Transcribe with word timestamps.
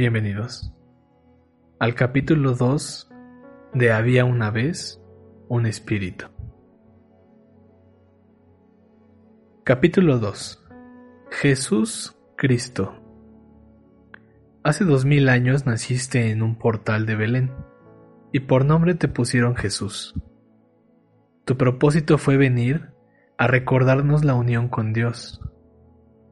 Bienvenidos 0.00 0.72
al 1.78 1.94
capítulo 1.94 2.54
2 2.54 3.10
de 3.74 3.92
Había 3.92 4.24
una 4.24 4.50
vez 4.50 4.98
un 5.50 5.66
espíritu. 5.66 6.24
Capítulo 9.62 10.18
2 10.18 10.66
Jesús 11.30 12.16
Cristo 12.38 12.94
Hace 14.62 14.86
dos 14.86 15.04
mil 15.04 15.28
años 15.28 15.66
naciste 15.66 16.30
en 16.30 16.40
un 16.40 16.56
portal 16.56 17.04
de 17.04 17.16
Belén, 17.16 17.52
y 18.32 18.40
por 18.40 18.64
nombre 18.64 18.94
te 18.94 19.06
pusieron 19.06 19.54
Jesús. 19.54 20.14
Tu 21.44 21.58
propósito 21.58 22.16
fue 22.16 22.38
venir 22.38 22.94
a 23.36 23.48
recordarnos 23.48 24.24
la 24.24 24.32
unión 24.32 24.68
con 24.68 24.94
Dios. 24.94 25.42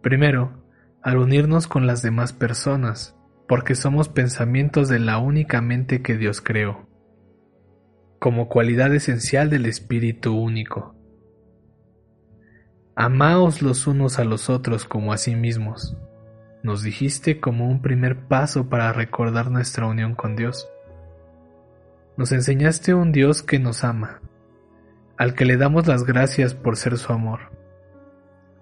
Primero, 0.01 0.65
al 1.03 1.19
unirnos 1.19 1.67
con 1.67 1.87
las 1.87 2.01
demás 2.01 2.33
personas, 2.33 3.18
porque 3.49 3.75
somos 3.75 4.11
pensamientos 4.11 4.91
de 4.91 4.99
la 4.99 5.17
única 5.17 5.63
mente 5.63 6.03
que 6.03 6.19
Dios 6.19 6.43
creó, 6.43 6.87
como 8.19 8.49
cualidad 8.49 8.95
esencial 8.95 9.49
del 9.49 9.65
Espíritu 9.65 10.37
único. 10.37 10.95
Amaos 12.95 13.63
los 13.63 13.87
unos 13.87 14.19
a 14.19 14.25
los 14.25 14.51
otros 14.51 14.85
como 14.85 15.15
a 15.15 15.17
sí 15.17 15.35
mismos, 15.35 15.97
nos 16.63 16.83
dijiste 16.83 17.41
como 17.41 17.67
un 17.67 17.81
primer 17.81 18.27
paso 18.27 18.69
para 18.69 18.93
recordar 18.93 19.51
nuestra 19.51 19.87
unión 19.87 20.15
con 20.15 20.37
Dios. 20.37 20.69
Nos 22.19 22.33
enseñaste 22.33 22.93
un 22.93 23.13
Dios 23.13 23.43
que 23.43 23.59
nos 23.59 23.83
ama, 23.83 24.21
al 25.17 25.35
que 25.35 25.47
le 25.47 25.57
damos 25.57 25.87
las 25.87 26.05
gracias 26.05 26.53
por 26.53 26.77
ser 26.77 26.99
su 26.99 27.15
amor, 27.15 27.53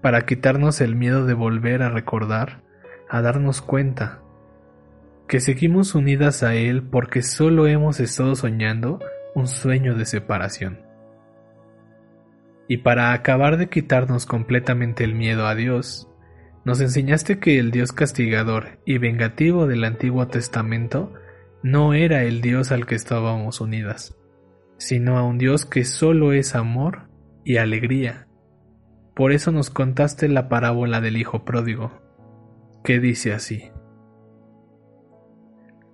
para 0.00 0.26
quitarnos 0.26 0.80
el 0.80 0.94
miedo 0.94 1.26
de 1.26 1.34
volver 1.34 1.82
a 1.82 1.88
recordar, 1.88 2.62
a 3.08 3.20
darnos 3.20 3.62
cuenta 3.62 4.20
que 5.28 5.40
seguimos 5.40 5.94
unidas 5.94 6.42
a 6.42 6.54
Él 6.54 6.82
porque 6.82 7.22
solo 7.22 7.66
hemos 7.66 8.00
estado 8.00 8.34
soñando 8.36 9.00
un 9.34 9.48
sueño 9.48 9.94
de 9.94 10.06
separación. 10.06 10.80
Y 12.68 12.78
para 12.78 13.12
acabar 13.12 13.58
de 13.58 13.68
quitarnos 13.68 14.26
completamente 14.26 15.04
el 15.04 15.14
miedo 15.14 15.46
a 15.46 15.54
Dios, 15.54 16.08
nos 16.64 16.80
enseñaste 16.80 17.38
que 17.38 17.58
el 17.58 17.70
Dios 17.70 17.92
castigador 17.92 18.80
y 18.84 18.98
vengativo 18.98 19.66
del 19.66 19.84
Antiguo 19.84 20.26
Testamento 20.26 21.12
no 21.62 21.94
era 21.94 22.24
el 22.24 22.40
Dios 22.40 22.72
al 22.72 22.86
que 22.86 22.96
estábamos 22.96 23.60
unidas, 23.60 24.16
sino 24.78 25.18
a 25.18 25.22
un 25.22 25.38
Dios 25.38 25.64
que 25.64 25.84
solo 25.84 26.32
es 26.32 26.54
amor 26.54 27.08
y 27.44 27.58
alegría. 27.58 28.26
Por 29.14 29.32
eso 29.32 29.52
nos 29.52 29.70
contaste 29.70 30.28
la 30.28 30.48
parábola 30.48 31.00
del 31.00 31.16
Hijo 31.16 31.44
Pródigo, 31.44 32.02
que 32.84 32.98
dice 32.98 33.32
así. 33.32 33.70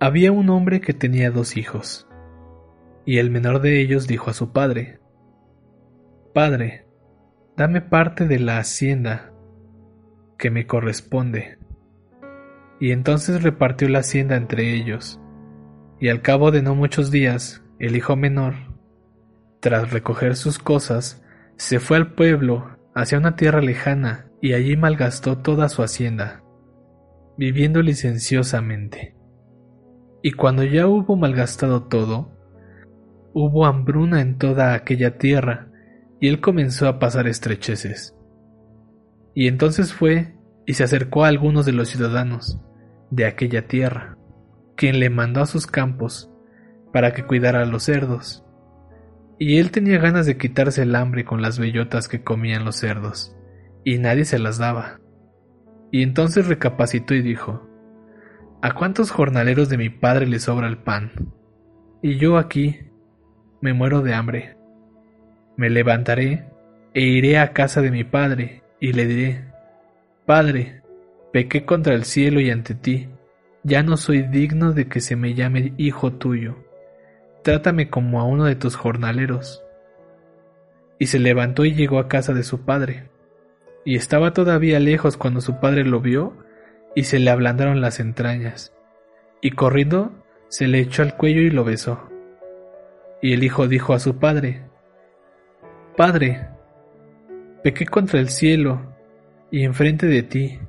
Había 0.03 0.33
un 0.33 0.49
hombre 0.49 0.81
que 0.81 0.93
tenía 0.93 1.31
dos 1.31 1.55
hijos, 1.55 2.09
y 3.05 3.19
el 3.19 3.31
menor 3.31 3.61
de 3.61 3.79
ellos 3.79 4.05
dijo 4.05 4.29
a 4.29 4.33
su 4.33 4.51
padre, 4.51 4.99
Padre, 6.33 6.85
dame 7.55 7.79
parte 7.79 8.27
de 8.27 8.37
la 8.37 8.57
hacienda 8.57 9.31
que 10.37 10.51
me 10.51 10.67
corresponde. 10.67 11.57
Y 12.81 12.91
entonces 12.91 13.43
repartió 13.43 13.87
la 13.87 13.99
hacienda 13.99 14.35
entre 14.35 14.75
ellos, 14.75 15.21
y 16.01 16.09
al 16.09 16.21
cabo 16.21 16.51
de 16.51 16.61
no 16.61 16.75
muchos 16.75 17.09
días, 17.09 17.63
el 17.79 17.95
hijo 17.95 18.17
menor, 18.17 18.55
tras 19.61 19.91
recoger 19.91 20.35
sus 20.35 20.59
cosas, 20.59 21.23
se 21.55 21.79
fue 21.79 21.95
al 21.95 22.13
pueblo, 22.13 22.77
hacia 22.93 23.19
una 23.19 23.37
tierra 23.37 23.61
lejana, 23.61 24.27
y 24.41 24.51
allí 24.51 24.75
malgastó 24.75 25.37
toda 25.37 25.69
su 25.69 25.81
hacienda, 25.81 26.43
viviendo 27.37 27.81
licenciosamente. 27.81 29.15
Y 30.25 30.31
cuando 30.31 30.63
ya 30.63 30.87
hubo 30.87 31.17
malgastado 31.17 31.83
todo, 31.83 32.31
hubo 33.33 33.65
hambruna 33.65 34.21
en 34.21 34.37
toda 34.37 34.73
aquella 34.73 35.17
tierra, 35.17 35.67
y 36.21 36.29
él 36.29 36.39
comenzó 36.39 36.87
a 36.87 36.97
pasar 36.97 37.27
estrecheces. 37.27 38.15
Y 39.35 39.49
entonces 39.49 39.91
fue 39.93 40.33
y 40.65 40.75
se 40.75 40.85
acercó 40.85 41.25
a 41.25 41.27
algunos 41.27 41.65
de 41.65 41.73
los 41.73 41.89
ciudadanos 41.89 42.57
de 43.11 43.25
aquella 43.25 43.67
tierra, 43.67 44.17
quien 44.77 45.01
le 45.01 45.09
mandó 45.09 45.41
a 45.41 45.45
sus 45.45 45.67
campos 45.67 46.31
para 46.93 47.13
que 47.13 47.25
cuidara 47.25 47.61
a 47.61 47.65
los 47.65 47.83
cerdos. 47.83 48.45
Y 49.37 49.57
él 49.57 49.71
tenía 49.71 49.97
ganas 49.97 50.25
de 50.25 50.37
quitarse 50.37 50.83
el 50.83 50.95
hambre 50.95 51.25
con 51.25 51.41
las 51.41 51.59
bellotas 51.59 52.07
que 52.07 52.23
comían 52.23 52.63
los 52.63 52.77
cerdos, 52.77 53.35
y 53.83 53.97
nadie 53.97 54.23
se 54.23 54.39
las 54.39 54.57
daba. 54.57 55.01
Y 55.91 56.01
entonces 56.01 56.47
recapacitó 56.47 57.13
y 57.13 57.21
dijo, 57.21 57.67
¿A 58.63 58.71
cuántos 58.71 59.11
jornaleros 59.11 59.67
de 59.67 59.77
mi 59.77 59.89
padre 59.89 60.25
le 60.25 60.39
sobra 60.39 60.69
el 60.69 60.77
pan? 60.77 61.11
Y 62.01 62.15
yo 62.15 62.37
aquí 62.37 62.79
me 63.59 63.73
muero 63.73 63.99
de 63.99 64.13
hambre. 64.13 64.55
Me 65.57 65.69
levantaré 65.69 66.45
e 66.93 67.01
iré 67.01 67.39
a 67.39 67.51
casa 67.51 67.81
de 67.81 67.91
mi 67.91 68.05
padre 68.05 68.63
y 68.79 68.93
le 68.93 69.05
diré, 69.05 69.43
Padre, 70.25 70.81
pequé 71.33 71.65
contra 71.65 71.93
el 71.93 72.05
cielo 72.05 72.39
y 72.39 72.51
ante 72.51 72.73
ti, 72.73 73.09
ya 73.63 73.83
no 73.83 73.97
soy 73.97 74.21
digno 74.21 74.71
de 74.71 74.87
que 74.87 75.01
se 75.01 75.17
me 75.17 75.33
llame 75.33 75.73
hijo 75.75 76.13
tuyo. 76.13 76.55
Trátame 77.43 77.89
como 77.89 78.21
a 78.21 78.23
uno 78.23 78.45
de 78.45 78.55
tus 78.55 78.77
jornaleros. 78.77 79.61
Y 80.99 81.07
se 81.07 81.19
levantó 81.19 81.65
y 81.65 81.73
llegó 81.73 81.99
a 81.99 82.07
casa 82.07 82.33
de 82.33 82.43
su 82.43 82.61
padre. 82.61 83.09
Y 83.83 83.97
estaba 83.97 84.31
todavía 84.31 84.79
lejos 84.79 85.17
cuando 85.17 85.41
su 85.41 85.59
padre 85.59 85.83
lo 85.83 85.99
vio 85.99 86.42
y 86.95 87.03
se 87.03 87.19
le 87.19 87.29
ablandaron 87.31 87.81
las 87.81 87.99
entrañas, 87.99 88.73
y 89.41 89.51
corriendo 89.51 90.11
se 90.47 90.67
le 90.67 90.79
echó 90.79 91.01
al 91.01 91.15
cuello 91.17 91.41
y 91.41 91.49
lo 91.49 91.63
besó. 91.63 92.09
Y 93.21 93.33
el 93.33 93.43
hijo 93.43 93.67
dijo 93.67 93.93
a 93.93 93.99
su 93.99 94.17
padre, 94.17 94.63
Padre, 95.97 96.47
pequé 97.63 97.85
contra 97.85 98.19
el 98.19 98.29
cielo 98.29 98.81
y 99.49 99.63
enfrente 99.63 100.07
de 100.07 100.23
ti, 100.23 100.59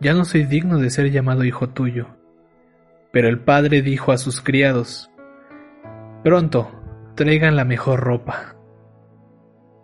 ya 0.00 0.14
no 0.14 0.24
soy 0.24 0.44
digno 0.44 0.78
de 0.78 0.90
ser 0.90 1.10
llamado 1.10 1.44
hijo 1.44 1.70
tuyo. 1.70 2.08
Pero 3.10 3.28
el 3.28 3.40
padre 3.40 3.82
dijo 3.82 4.12
a 4.12 4.18
sus 4.18 4.40
criados, 4.40 5.10
Pronto, 6.22 6.70
traigan 7.14 7.56
la 7.56 7.64
mejor 7.64 8.00
ropa, 8.00 8.56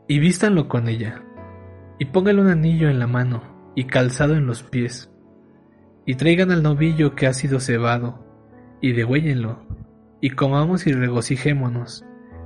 y 0.06 0.18
vístanlo 0.18 0.68
con 0.68 0.88
ella, 0.88 1.22
y 1.98 2.06
póngale 2.06 2.40
un 2.40 2.48
anillo 2.48 2.88
en 2.88 2.98
la 2.98 3.06
mano 3.06 3.72
y 3.74 3.84
calzado 3.84 4.34
en 4.34 4.46
los 4.46 4.62
pies 4.62 5.13
y 6.06 6.16
traigan 6.16 6.50
al 6.50 6.62
novillo 6.62 7.14
que 7.14 7.26
ha 7.26 7.32
sido 7.32 7.60
cebado, 7.60 8.24
y 8.80 8.92
degüéllenlo, 8.92 9.62
y 10.20 10.30
comamos 10.30 10.86
y 10.86 10.92
regocijémonos, 10.92 12.04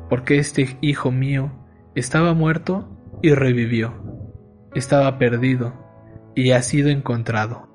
porque 0.09 0.39
este 0.39 0.79
hijo 0.81 1.11
mío 1.11 1.53
estaba 1.95 2.35
muerto 2.35 2.89
y 3.23 3.35
revivió, 3.35 3.95
estaba 4.75 5.19
perdido 5.19 5.75
y 6.35 6.53
ha 6.53 6.63
sido 6.63 6.89
encontrado. 6.89 7.69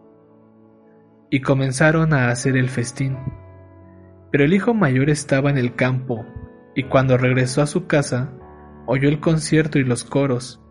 Y 1.29 1.41
comenzaron 1.41 2.13
a 2.13 2.29
hacer 2.29 2.55
el 2.55 2.69
festín. 2.69 3.17
Pero 4.31 4.45
el 4.45 4.53
hijo 4.53 4.73
mayor 4.73 5.09
estaba 5.09 5.49
en 5.49 5.57
el 5.57 5.75
campo, 5.75 6.25
y 6.75 6.83
cuando 6.83 7.17
regresó 7.17 7.61
a 7.61 7.67
su 7.67 7.87
casa, 7.87 8.31
oyó 8.85 9.09
el 9.09 9.19
concierto 9.19 9.79
y 9.79 9.83
los 9.83 10.03
coros, 10.03 10.61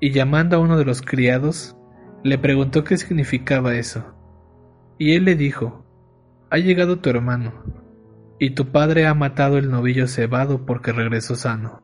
y 0.00 0.10
llamando 0.10 0.56
a 0.56 0.60
uno 0.60 0.76
de 0.76 0.84
los 0.84 1.02
criados, 1.02 1.76
le 2.24 2.38
preguntó 2.38 2.84
qué 2.84 2.96
significaba 2.96 3.74
eso. 3.74 4.19
Y 5.00 5.14
él 5.14 5.24
le 5.24 5.34
dijo, 5.34 5.82
Ha 6.50 6.58
llegado 6.58 6.98
tu 6.98 7.08
hermano, 7.08 7.64
y 8.38 8.50
tu 8.50 8.70
padre 8.70 9.06
ha 9.06 9.14
matado 9.14 9.56
el 9.56 9.70
novillo 9.70 10.06
cebado 10.06 10.66
porque 10.66 10.92
regresó 10.92 11.36
sano. 11.36 11.82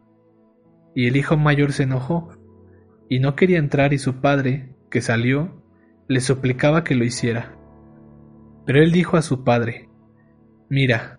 Y 0.94 1.06
el 1.06 1.16
hijo 1.16 1.38
mayor 1.38 1.72
se 1.72 1.84
enojó, 1.84 2.28
y 3.08 3.20
no 3.20 3.34
quería 3.34 3.58
entrar 3.58 3.94
y 3.94 3.98
su 3.98 4.20
padre, 4.20 4.76
que 4.90 5.00
salió, 5.00 5.62
le 6.08 6.20
suplicaba 6.20 6.84
que 6.84 6.94
lo 6.94 7.06
hiciera. 7.06 7.56
Pero 8.66 8.82
él 8.82 8.92
dijo 8.92 9.16
a 9.16 9.22
su 9.22 9.44
padre, 9.44 9.88
Mira, 10.68 11.18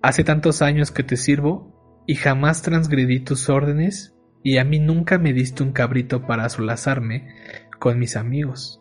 hace 0.00 0.22
tantos 0.22 0.62
años 0.62 0.92
que 0.92 1.02
te 1.02 1.16
sirvo, 1.16 2.04
y 2.06 2.14
jamás 2.14 2.62
transgredí 2.62 3.18
tus 3.18 3.48
órdenes, 3.48 4.14
y 4.44 4.58
a 4.58 4.64
mí 4.64 4.78
nunca 4.78 5.18
me 5.18 5.32
diste 5.32 5.64
un 5.64 5.72
cabrito 5.72 6.28
para 6.28 6.48
solazarme 6.48 7.34
con 7.80 7.98
mis 7.98 8.14
amigos. 8.14 8.80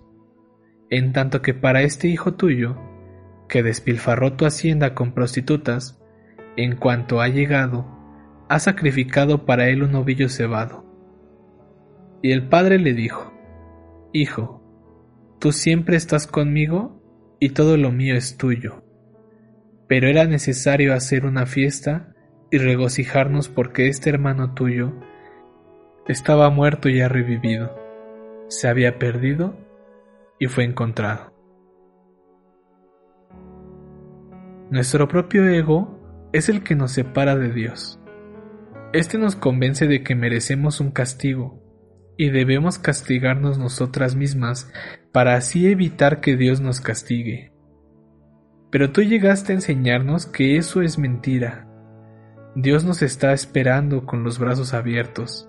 En 0.89 1.11
tanto 1.11 1.41
que 1.41 1.53
para 1.53 1.81
este 1.81 2.07
hijo 2.07 2.35
tuyo, 2.35 2.77
que 3.49 3.63
despilfarró 3.63 4.33
tu 4.33 4.45
hacienda 4.45 4.93
con 4.93 5.13
prostitutas, 5.13 5.99
en 6.55 6.75
cuanto 6.75 7.21
ha 7.21 7.27
llegado, 7.27 7.85
ha 8.49 8.59
sacrificado 8.59 9.45
para 9.45 9.69
él 9.69 9.83
un 9.83 9.95
ovillo 9.95 10.29
cebado. 10.29 10.85
Y 12.21 12.31
el 12.31 12.47
padre 12.47 12.79
le 12.79 12.93
dijo, 12.93 13.33
Hijo, 14.13 14.63
tú 15.39 15.51
siempre 15.51 15.97
estás 15.97 16.25
conmigo 16.25 17.01
y 17.39 17.49
todo 17.49 17.77
lo 17.77 17.91
mío 17.91 18.15
es 18.15 18.37
tuyo. 18.37 18.83
Pero 19.87 20.07
era 20.07 20.25
necesario 20.25 20.93
hacer 20.93 21.25
una 21.25 21.45
fiesta 21.45 22.13
y 22.49 22.57
regocijarnos 22.57 23.49
porque 23.49 23.87
este 23.87 24.09
hermano 24.09 24.53
tuyo 24.53 24.93
estaba 26.07 26.49
muerto 26.49 26.87
y 26.87 27.01
ha 27.01 27.09
revivido, 27.09 27.77
se 28.47 28.69
había 28.69 28.97
perdido 28.97 29.66
y 30.39 30.47
fue 30.47 30.63
encontrado. 30.63 31.33
Nuestro 34.69 35.07
propio 35.07 35.47
ego 35.47 36.29
es 36.33 36.49
el 36.49 36.63
que 36.63 36.75
nos 36.75 36.91
separa 36.91 37.35
de 37.35 37.53
Dios. 37.53 37.99
Este 38.93 39.17
nos 39.17 39.35
convence 39.35 39.87
de 39.87 40.03
que 40.03 40.15
merecemos 40.15 40.79
un 40.79 40.91
castigo 40.91 41.63
y 42.17 42.29
debemos 42.31 42.79
castigarnos 42.79 43.57
nosotras 43.57 44.15
mismas 44.15 44.71
para 45.11 45.35
así 45.35 45.67
evitar 45.67 46.19
que 46.19 46.35
Dios 46.35 46.59
nos 46.59 46.81
castigue. 46.81 47.53
Pero 48.69 48.91
tú 48.91 49.01
llegaste 49.01 49.53
a 49.53 49.55
enseñarnos 49.55 50.25
que 50.25 50.57
eso 50.57 50.81
es 50.81 50.97
mentira. 50.97 51.67
Dios 52.55 52.83
nos 52.83 53.01
está 53.01 53.33
esperando 53.33 54.05
con 54.05 54.23
los 54.23 54.39
brazos 54.39 54.73
abiertos, 54.73 55.47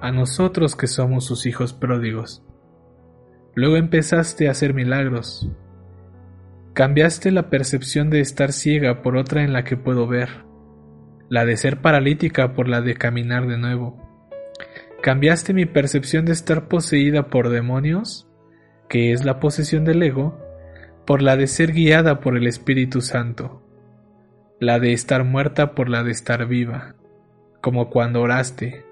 a 0.00 0.12
nosotros 0.12 0.76
que 0.76 0.86
somos 0.86 1.26
sus 1.26 1.44
hijos 1.44 1.72
pródigos. 1.72 2.42
Luego 3.54 3.76
empezaste 3.76 4.48
a 4.48 4.52
hacer 4.52 4.74
milagros. 4.74 5.50
Cambiaste 6.72 7.32
la 7.32 7.50
percepción 7.50 8.10
de 8.10 8.20
estar 8.20 8.52
ciega 8.52 9.02
por 9.02 9.16
otra 9.16 9.42
en 9.42 9.52
la 9.52 9.64
que 9.64 9.76
puedo 9.76 10.06
ver, 10.06 10.44
la 11.28 11.44
de 11.44 11.56
ser 11.56 11.80
paralítica 11.80 12.54
por 12.54 12.68
la 12.68 12.80
de 12.80 12.94
caminar 12.94 13.46
de 13.48 13.58
nuevo. 13.58 14.08
Cambiaste 15.02 15.52
mi 15.52 15.66
percepción 15.66 16.26
de 16.26 16.32
estar 16.32 16.68
poseída 16.68 17.28
por 17.28 17.48
demonios, 17.48 18.28
que 18.88 19.12
es 19.12 19.24
la 19.24 19.40
posesión 19.40 19.84
del 19.84 20.02
ego, 20.02 20.38
por 21.06 21.22
la 21.22 21.36
de 21.36 21.48
ser 21.48 21.72
guiada 21.72 22.20
por 22.20 22.36
el 22.36 22.46
Espíritu 22.46 23.00
Santo, 23.00 23.62
la 24.60 24.78
de 24.78 24.92
estar 24.92 25.24
muerta 25.24 25.74
por 25.74 25.88
la 25.88 26.04
de 26.04 26.12
estar 26.12 26.46
viva, 26.46 26.94
como 27.60 27.90
cuando 27.90 28.20
oraste. 28.20 28.84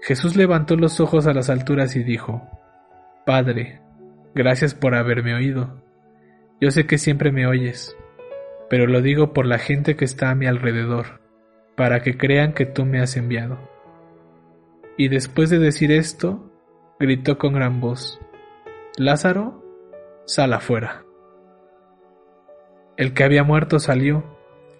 Jesús 0.00 0.34
levantó 0.34 0.76
los 0.76 0.98
ojos 1.00 1.26
a 1.26 1.34
las 1.34 1.50
alturas 1.50 1.94
y 1.94 2.02
dijo, 2.02 2.48
Padre, 3.26 3.80
gracias 4.34 4.74
por 4.74 4.94
haberme 4.94 5.34
oído. 5.34 5.82
Yo 6.60 6.70
sé 6.70 6.86
que 6.86 6.96
siempre 6.96 7.32
me 7.32 7.46
oyes, 7.46 7.96
pero 8.70 8.86
lo 8.86 9.02
digo 9.02 9.32
por 9.32 9.46
la 9.46 9.58
gente 9.58 9.96
que 9.96 10.04
está 10.04 10.30
a 10.30 10.34
mi 10.34 10.46
alrededor, 10.46 11.20
para 11.76 12.00
que 12.00 12.16
crean 12.16 12.54
que 12.54 12.66
tú 12.66 12.86
me 12.86 13.00
has 13.00 13.16
enviado. 13.16 13.58
Y 14.96 15.08
después 15.08 15.50
de 15.50 15.58
decir 15.58 15.92
esto, 15.92 16.50
gritó 16.98 17.36
con 17.38 17.52
gran 17.52 17.80
voz, 17.80 18.20
Lázaro, 18.96 19.64
sal 20.26 20.52
afuera. 20.52 21.04
El 22.96 23.12
que 23.14 23.24
había 23.24 23.44
muerto 23.44 23.78
salió, 23.78 24.24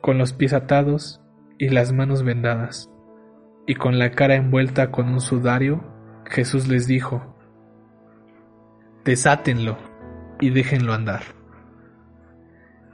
con 0.01 0.19
los 0.19 0.33
pies 0.33 0.55
atados 0.55 1.21
y 1.59 1.69
las 1.69 1.93
manos 1.93 2.23
vendadas, 2.23 2.91
y 3.67 3.75
con 3.75 3.99
la 3.99 4.11
cara 4.13 4.35
envuelta 4.35 4.91
con 4.91 5.09
un 5.09 5.21
sudario, 5.21 5.85
Jesús 6.27 6.69
les 6.69 6.87
dijo, 6.87 7.37
desátenlo 9.05 9.79
y 10.41 10.51
déjenlo 10.51 10.93
andar. 10.93 11.23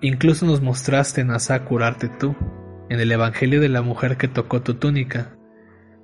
Incluso 0.00 0.46
nos 0.46 0.60
mostraste, 0.60 1.24
Nasa, 1.24 1.64
curarte 1.64 2.08
tú, 2.08 2.36
en 2.88 3.00
el 3.00 3.10
Evangelio 3.10 3.60
de 3.60 3.68
la 3.68 3.82
mujer 3.82 4.16
que 4.16 4.28
tocó 4.28 4.62
tu 4.62 4.74
túnica, 4.74 5.36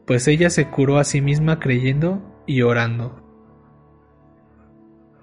pues 0.06 0.26
ella 0.28 0.50
se 0.50 0.68
curó 0.68 0.98
a 0.98 1.04
sí 1.04 1.20
misma 1.20 1.60
creyendo 1.60 2.42
y 2.46 2.62
orando. 2.62 3.18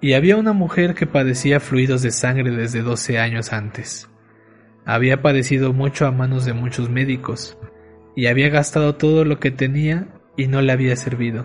Y 0.00 0.14
había 0.14 0.36
una 0.36 0.52
mujer 0.52 0.94
que 0.94 1.06
padecía 1.06 1.60
fluidos 1.60 2.02
de 2.02 2.10
sangre 2.10 2.50
desde 2.50 2.82
doce 2.82 3.18
años 3.18 3.52
antes. 3.52 4.08
Había 4.86 5.20
padecido 5.20 5.74
mucho 5.74 6.06
a 6.06 6.12
manos 6.12 6.46
de 6.46 6.54
muchos 6.54 6.88
médicos, 6.88 7.58
y 8.16 8.26
había 8.26 8.48
gastado 8.48 8.96
todo 8.96 9.24
lo 9.24 9.38
que 9.38 9.50
tenía 9.50 10.08
y 10.36 10.46
no 10.46 10.62
le 10.62 10.72
había 10.72 10.96
servido, 10.96 11.44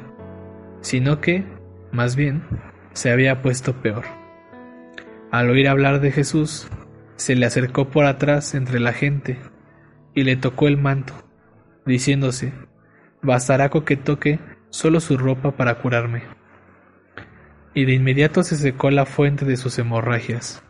sino 0.81 1.19
que, 1.19 1.45
más 1.91 2.15
bien, 2.15 2.43
se 2.95 3.11
había 3.11 3.41
puesto 3.41 3.73
peor. 3.81 4.05
Al 5.29 5.49
oír 5.49 5.67
hablar 5.67 5.99
de 5.99 6.11
Jesús, 6.11 6.67
se 7.17 7.35
le 7.35 7.45
acercó 7.45 7.89
por 7.89 8.05
atrás 8.05 8.55
entre 8.55 8.79
la 8.79 8.93
gente 8.93 9.37
y 10.13 10.23
le 10.23 10.37
tocó 10.37 10.69
el 10.69 10.77
manto, 10.77 11.13
diciéndose, 11.85 12.53
bastará 13.21 13.69
con 13.69 13.83
que 13.83 13.97
toque 13.97 14.39
solo 14.69 15.01
su 15.01 15.17
ropa 15.17 15.51
para 15.51 15.75
curarme. 15.75 16.23
Y 17.73 17.83
de 17.83 17.93
inmediato 17.93 18.43
se 18.43 18.55
secó 18.55 18.89
la 18.89 19.05
fuente 19.05 19.43
de 19.43 19.57
sus 19.57 19.77
hemorragias, 19.77 20.63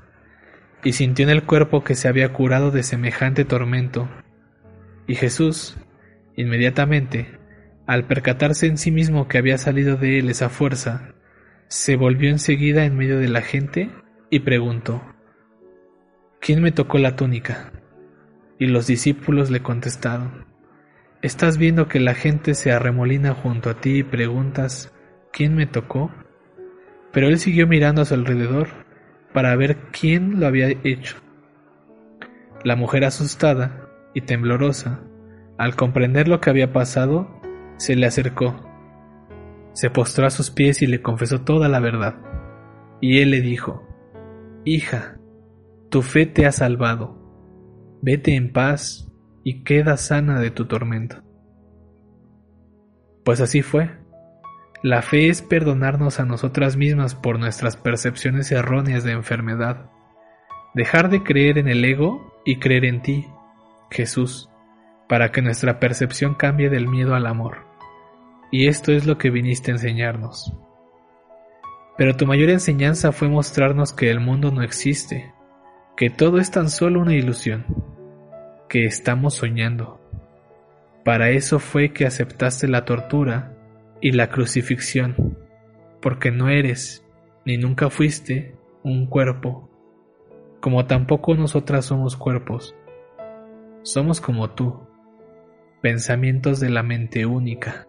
y 0.84 0.94
sintió 0.94 1.26
en 1.26 1.30
el 1.30 1.44
cuerpo 1.44 1.84
que 1.84 1.94
se 1.94 2.08
había 2.08 2.34
curado 2.34 2.72
de 2.72 2.82
semejante 2.82 3.46
tormento. 3.46 4.10
Y 5.06 5.14
Jesús, 5.14 5.78
inmediatamente, 6.36 7.38
al 7.86 8.06
percatarse 8.06 8.66
en 8.66 8.80
sí 8.80 8.90
mismo 8.90 9.28
que 9.28 9.38
había 9.38 9.60
salido 9.60 9.96
de 9.96 10.18
él 10.18 10.30
esa 10.30 10.50
fuerza, 10.50 11.15
se 11.68 11.96
volvió 11.96 12.30
enseguida 12.30 12.86
en 12.86 12.96
medio 12.96 13.20
de 13.20 13.28
la 13.28 13.42
gente 13.42 13.90
y 14.30 14.40
preguntó, 14.40 15.02
¿Quién 16.40 16.62
me 16.62 16.72
tocó 16.72 16.98
la 17.00 17.16
túnica? 17.16 17.72
Y 18.60 18.68
los 18.68 18.88
discípulos 18.88 19.50
le 19.50 19.62
contestaron, 19.62 20.46
¿Estás 21.22 21.58
viendo 21.58 21.88
que 21.88 22.00
la 22.00 22.14
gente 22.14 22.54
se 22.54 22.72
arremolina 22.72 23.34
junto 23.34 23.72
a 23.72 23.82
ti 23.82 24.00
y 24.00 24.04
preguntas, 24.04 24.94
¿quién 25.34 25.56
me 25.56 25.66
tocó? 25.66 26.12
Pero 27.12 27.28
él 27.28 27.40
siguió 27.40 27.66
mirando 27.66 28.04
a 28.04 28.06
su 28.06 28.14
alrededor 28.14 28.68
para 29.34 29.56
ver 29.56 29.78
quién 29.92 30.40
lo 30.40 30.46
había 30.46 30.70
hecho. 30.84 31.18
La 32.64 32.76
mujer 32.76 33.06
asustada 33.06 33.90
y 34.14 34.22
temblorosa, 34.22 35.02
al 35.58 35.76
comprender 35.76 36.28
lo 36.28 36.42
que 36.42 36.52
había 36.52 36.72
pasado, 36.72 37.42
se 37.78 37.96
le 37.96 38.06
acercó 38.06 38.75
se 39.76 39.90
postró 39.90 40.26
a 40.26 40.30
sus 40.30 40.52
pies 40.52 40.82
y 40.82 40.88
le 40.88 41.02
confesó 41.02 41.42
toda 41.42 41.68
la 41.68 41.82
verdad. 41.82 42.16
Y 43.02 43.20
él 43.20 43.32
le 43.32 43.42
dijo, 43.42 43.86
Hija, 44.64 45.18
tu 45.90 46.02
fe 46.02 46.26
te 46.26 46.46
ha 46.46 46.54
salvado, 46.54 47.20
vete 48.02 48.36
en 48.36 48.54
paz 48.54 49.12
y 49.44 49.64
queda 49.64 49.98
sana 49.98 50.40
de 50.40 50.50
tu 50.50 50.66
tormento. 50.66 51.22
Pues 53.26 53.42
así 53.42 53.62
fue. 53.62 53.92
La 54.82 55.02
fe 55.02 55.28
es 55.28 55.42
perdonarnos 55.42 56.22
a 56.22 56.26
nosotras 56.26 56.78
mismas 56.78 57.14
por 57.14 57.38
nuestras 57.38 57.76
percepciones 57.76 58.52
erróneas 58.54 59.04
de 59.04 59.12
enfermedad, 59.12 59.90
dejar 60.74 61.10
de 61.10 61.22
creer 61.22 61.58
en 61.58 61.68
el 61.68 61.84
ego 61.84 62.34
y 62.46 62.60
creer 62.60 62.86
en 62.86 63.02
ti, 63.02 63.26
Jesús, 63.92 64.50
para 65.10 65.32
que 65.32 65.42
nuestra 65.42 65.80
percepción 65.82 66.36
cambie 66.36 66.70
del 66.70 66.88
miedo 66.88 67.14
al 67.14 67.26
amor 67.26 67.75
y 68.52 68.68
esto 68.68 68.92
es 68.92 69.06
lo 69.06 69.18
que 69.18 69.30
viniste 69.30 69.72
a 69.72 69.76
enseñarnos. 69.76 70.54
Pero 71.98 72.16
tu 72.16 72.26
mayor 72.26 72.50
enseñanza 72.50 73.12
fue 73.12 73.30
mostrarnos 73.30 73.94
que 73.94 74.10
el 74.10 74.20
mundo 74.20 74.52
no 74.52 74.62
existe, 74.62 75.34
que 75.96 76.10
todo 76.10 76.40
es 76.40 76.52
tan 76.52 76.70
solo 76.70 77.00
una 77.00 77.16
ilusión, 77.16 77.66
que 78.68 78.86
estamos 78.86 79.36
soñando. 79.36 80.02
Para 81.04 81.30
eso 81.30 81.60
fue 81.60 81.94
que 81.94 82.06
aceptaste 82.06 82.68
la 82.68 82.84
tortura 82.84 83.56
y 84.02 84.12
la 84.12 84.30
crucifixión, 84.30 85.38
porque 86.02 86.32
no 86.32 86.50
eres, 86.50 87.06
ni 87.46 87.58
nunca 87.58 87.90
fuiste, 87.90 88.56
un 88.84 89.08
cuerpo, 89.08 89.70
como 90.60 90.86
tampoco 90.86 91.36
nosotras 91.36 91.86
somos 91.86 92.18
cuerpos. 92.18 92.76
Somos 93.84 94.20
como 94.20 94.50
tú, 94.50 94.82
pensamientos 95.82 96.60
de 96.60 96.72
la 96.72 96.84
mente 96.84 97.26
única 97.26 97.88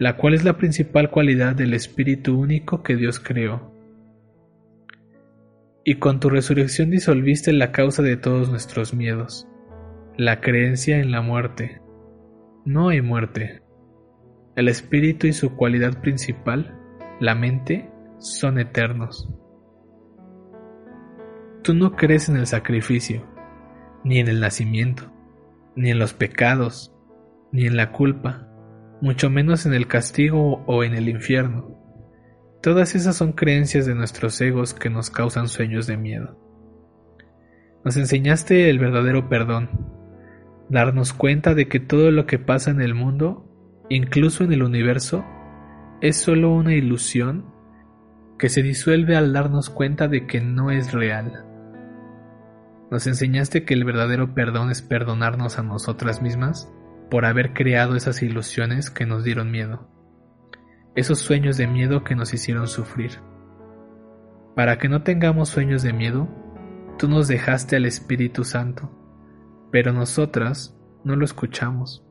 la 0.00 0.16
cual 0.16 0.32
es 0.32 0.44
la 0.44 0.56
principal 0.56 1.10
cualidad 1.10 1.54
del 1.54 1.74
Espíritu 1.74 2.40
único 2.40 2.82
que 2.82 2.96
Dios 2.96 3.20
creó. 3.20 3.70
Y 5.84 5.96
con 5.96 6.20
tu 6.20 6.30
resurrección 6.30 6.90
disolviste 6.90 7.52
la 7.52 7.70
causa 7.70 8.02
de 8.02 8.16
todos 8.16 8.48
nuestros 8.48 8.94
miedos, 8.94 9.46
la 10.16 10.40
creencia 10.40 11.00
en 11.00 11.12
la 11.12 11.20
muerte. 11.20 11.82
No 12.64 12.88
hay 12.88 13.02
muerte. 13.02 13.62
El 14.56 14.68
Espíritu 14.68 15.26
y 15.26 15.34
su 15.34 15.54
cualidad 15.54 16.00
principal, 16.00 16.80
la 17.20 17.34
mente, 17.34 17.90
son 18.20 18.58
eternos. 18.58 19.28
Tú 21.62 21.74
no 21.74 21.94
crees 21.94 22.30
en 22.30 22.36
el 22.36 22.46
sacrificio, 22.46 23.26
ni 24.02 24.18
en 24.18 24.28
el 24.28 24.40
nacimiento, 24.40 25.12
ni 25.76 25.90
en 25.90 25.98
los 25.98 26.14
pecados, 26.14 26.96
ni 27.52 27.66
en 27.66 27.76
la 27.76 27.92
culpa, 27.92 28.49
mucho 29.00 29.30
menos 29.30 29.66
en 29.66 29.74
el 29.74 29.86
castigo 29.86 30.62
o 30.66 30.84
en 30.84 30.94
el 30.94 31.08
infierno. 31.08 31.76
Todas 32.62 32.94
esas 32.94 33.16
son 33.16 33.32
creencias 33.32 33.86
de 33.86 33.94
nuestros 33.94 34.40
egos 34.40 34.74
que 34.74 34.90
nos 34.90 35.10
causan 35.10 35.48
sueños 35.48 35.86
de 35.86 35.96
miedo. 35.96 36.38
Nos 37.84 37.96
enseñaste 37.96 38.68
el 38.68 38.78
verdadero 38.78 39.30
perdón, 39.30 39.70
darnos 40.68 41.14
cuenta 41.14 41.54
de 41.54 41.68
que 41.68 41.80
todo 41.80 42.10
lo 42.10 42.26
que 42.26 42.38
pasa 42.38 42.70
en 42.70 42.82
el 42.82 42.94
mundo, 42.94 43.46
incluso 43.88 44.44
en 44.44 44.52
el 44.52 44.62
universo, 44.62 45.24
es 46.02 46.16
solo 46.16 46.52
una 46.52 46.74
ilusión 46.74 47.46
que 48.38 48.50
se 48.50 48.62
disuelve 48.62 49.16
al 49.16 49.32
darnos 49.32 49.70
cuenta 49.70 50.08
de 50.08 50.26
que 50.26 50.40
no 50.40 50.70
es 50.70 50.92
real. 50.92 51.46
Nos 52.90 53.06
enseñaste 53.06 53.64
que 53.64 53.72
el 53.72 53.84
verdadero 53.84 54.34
perdón 54.34 54.70
es 54.70 54.82
perdonarnos 54.82 55.58
a 55.58 55.62
nosotras 55.62 56.20
mismas 56.20 56.70
por 57.10 57.24
haber 57.24 57.52
creado 57.52 57.96
esas 57.96 58.22
ilusiones 58.22 58.88
que 58.90 59.04
nos 59.04 59.24
dieron 59.24 59.50
miedo, 59.50 59.88
esos 60.94 61.18
sueños 61.18 61.56
de 61.56 61.66
miedo 61.66 62.04
que 62.04 62.14
nos 62.14 62.32
hicieron 62.32 62.68
sufrir. 62.68 63.18
Para 64.54 64.78
que 64.78 64.88
no 64.88 65.02
tengamos 65.02 65.48
sueños 65.48 65.82
de 65.82 65.92
miedo, 65.92 66.28
tú 66.98 67.08
nos 67.08 67.28
dejaste 67.28 67.76
al 67.76 67.86
Espíritu 67.86 68.44
Santo, 68.44 68.90
pero 69.72 69.92
nosotras 69.92 70.76
no 71.04 71.16
lo 71.16 71.24
escuchamos. 71.24 72.04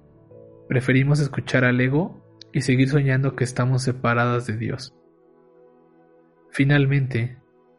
Preferimos 0.67 1.19
escuchar 1.19 1.63
al 1.63 1.79
ego 1.79 2.21
y 2.51 2.61
seguir 2.61 2.89
soñando 2.89 3.35
que 3.35 3.43
estamos 3.43 3.83
separadas 3.83 4.47
de 4.47 4.57
Dios. 4.57 4.93
Finalmente, 6.51 7.37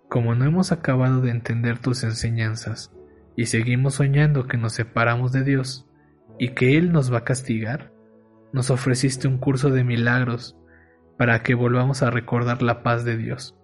como 0.09 0.35
no 0.35 0.45
hemos 0.45 0.73
acabado 0.73 1.21
de 1.21 1.31
entender 1.31 1.79
tus 1.79 2.03
enseñanzas 2.03 2.95
y 3.37 3.47
seguimos 3.47 3.95
soñando 3.95 4.47
que 4.47 4.57
nos 4.57 4.73
separamos 4.73 5.33
de 5.33 5.45
Dios 5.45 5.89
y 6.40 6.54
que 6.54 6.78
Él 6.78 6.90
nos 6.90 7.12
va 7.12 7.18
a 7.18 7.25
castigar, 7.25 7.92
nos 8.54 8.70
ofreciste 8.70 9.28
un 9.28 9.37
curso 9.37 9.68
de 9.68 9.85
milagros 9.85 10.56
para 11.18 11.42
que 11.42 11.54
volvamos 11.54 12.02
a 12.02 12.09
recordar 12.09 12.62
la 12.62 12.82
paz 12.82 13.04
de 13.04 13.18
Dios, 13.18 13.59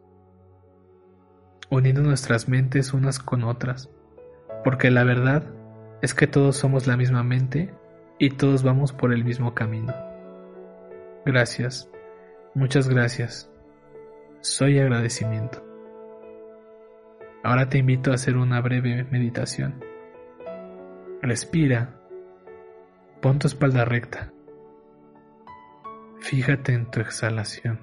uniendo 1.71 2.03
nuestras 2.03 2.51
mentes 2.51 2.93
unas 2.93 3.19
con 3.19 3.45
otras, 3.45 3.89
porque 4.63 4.91
la 4.91 5.05
verdad 5.05 5.43
es 6.03 6.13
que 6.13 6.27
todos 6.27 6.59
somos 6.59 6.87
la 6.87 6.99
misma 6.99 7.23
mente 7.23 7.75
y 8.19 8.31
todos 8.33 8.63
vamos 8.63 8.93
por 8.93 9.15
el 9.15 9.25
mismo 9.25 9.55
camino. 9.55 9.95
Gracias, 11.25 11.91
muchas 12.55 12.91
gracias. 12.91 13.51
Soy 14.43 14.79
agradecimiento. 14.79 15.65
Ahora 17.43 17.71
te 17.71 17.79
invito 17.79 18.11
a 18.11 18.17
hacer 18.17 18.37
una 18.37 18.61
breve 18.61 19.05
meditación. 19.05 19.83
Respira. 21.23 22.03
Pon 23.21 23.39
tu 23.39 23.47
espalda 23.47 23.85
recta. 23.85 24.33
Fíjate 26.21 26.75
en 26.75 26.91
tu 26.91 27.01
exhalación. 27.01 27.81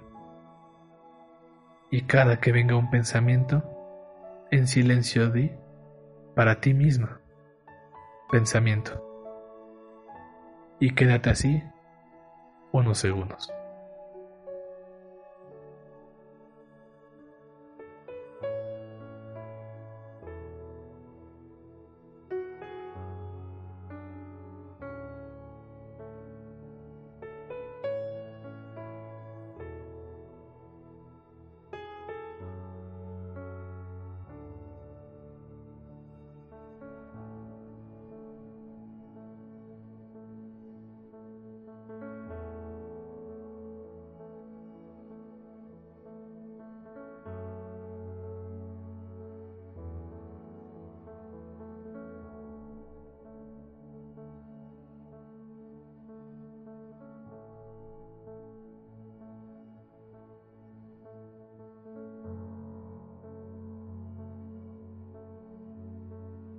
Y 1.89 2.03
cada 2.03 2.39
que 2.39 2.51
venga 2.51 2.75
un 2.75 2.89
pensamiento, 2.89 3.63
en 4.51 4.67
silencio 4.67 5.29
di 5.29 5.51
para 6.35 6.59
ti 6.59 6.73
misma. 6.73 7.19
Pensamiento. 8.31 9.03
Y 10.79 10.93
quédate 10.93 11.29
así 11.29 11.63
unos 12.71 12.97
segundos. 12.97 13.51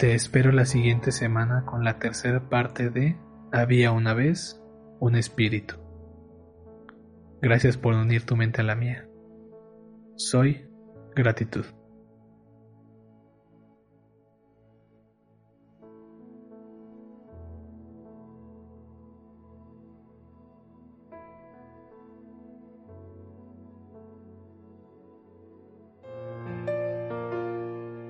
Te 0.05 0.13
espero 0.13 0.53
la 0.53 0.67
siguiente 0.67 1.13
semana 1.13 1.65
con 1.65 1.83
la 1.83 1.99
tercera 1.99 2.51
parte 2.51 2.91
de 2.91 3.17
Había 3.53 3.91
una 3.91 4.13
vez 4.13 4.63
un 5.01 5.17
espíritu. 5.17 5.77
Gracias 7.41 7.79
por 7.79 7.95
unir 7.95 8.27
tu 8.27 8.37
mente 8.37 8.61
a 8.61 8.65
la 8.65 8.75
mía. 8.75 9.09
Soy 10.17 10.69
gratitud. 11.17 11.65